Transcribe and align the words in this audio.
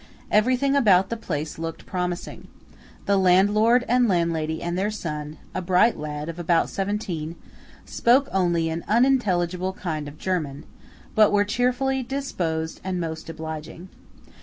Everything 0.31 0.75
about 0.75 1.09
the 1.09 1.15
place 1.15 1.59
looked 1.59 1.85
promising. 1.85 2.47
The 3.05 3.17
landlord 3.17 3.85
and 3.87 4.07
landlady 4.07 4.59
and 4.59 4.75
their 4.75 4.89
son, 4.89 5.37
a 5.53 5.61
bright 5.61 5.95
lad 5.95 6.27
of 6.27 6.39
about 6.39 6.69
seventeen, 6.71 7.35
spoke 7.85 8.27
only 8.31 8.67
an 8.69 8.83
unintelligible 8.87 9.73
kind 9.73 10.07
of 10.07 10.17
German; 10.17 10.63
but 11.13 11.31
were 11.31 11.45
cheerfully 11.45 12.01
disposed 12.01 12.81
and 12.83 12.99
most 12.99 13.29
obliging. 13.29 13.89